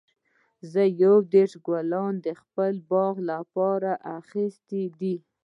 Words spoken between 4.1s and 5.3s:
اخیستي دي.